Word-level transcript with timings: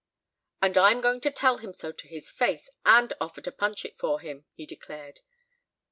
"And 0.63 0.79
I'm 0.79 0.99
going 0.99 1.21
to 1.21 1.29
tell 1.29 1.59
him 1.59 1.75
so 1.75 1.91
to 1.91 2.07
his 2.07 2.31
face, 2.31 2.71
and 2.83 3.13
offer 3.21 3.39
to 3.41 3.51
punch 3.51 3.85
it 3.85 3.99
for 3.99 4.19
him," 4.19 4.45
he 4.55 4.65
declared. 4.65 5.19